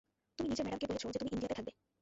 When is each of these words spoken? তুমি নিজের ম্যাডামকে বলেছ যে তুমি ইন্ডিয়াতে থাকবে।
তুমি 0.39 0.47
নিজের 0.49 0.65
ম্যাডামকে 0.65 0.87
বলেছ 0.89 1.03
যে 1.05 1.19
তুমি 1.19 1.31
ইন্ডিয়াতে 1.31 1.55
থাকবে। 1.57 1.71